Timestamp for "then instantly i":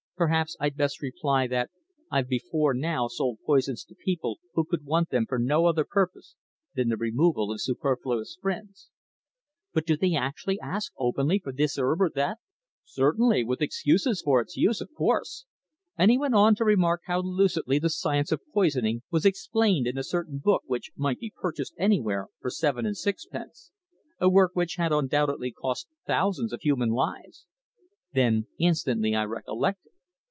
28.13-29.25